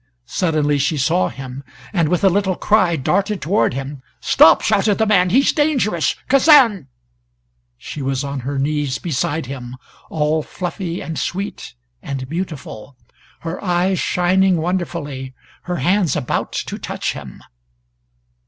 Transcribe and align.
Suddenly 0.25 0.79
she 0.79 0.97
saw 0.97 1.29
him, 1.29 1.63
and 1.93 2.09
with 2.09 2.23
a 2.23 2.27
little 2.29 2.55
cry 2.55 2.95
darted 2.95 3.39
toward 3.39 3.75
him. 3.75 4.01
"Stop!" 4.19 4.61
shouted 4.63 4.97
the 4.97 5.05
man. 5.05 5.29
"He's 5.29 5.53
dangerous! 5.53 6.15
Kazan" 6.27 6.87
She 7.77 8.01
was 8.01 8.23
on 8.23 8.39
her 8.39 8.57
knees 8.57 8.97
beside 8.97 9.45
him, 9.45 9.75
all 10.09 10.41
fluffy 10.41 11.01
and 11.03 11.19
sweet 11.19 11.75
and 12.01 12.27
beautiful, 12.27 12.95
her 13.41 13.63
eyes 13.63 13.99
shining 13.99 14.57
wonderfully, 14.57 15.35
her 15.69 15.75
hands 15.77 16.15
about 16.15 16.51
to 16.53 16.79
touch 16.79 17.13
him. 17.13 17.39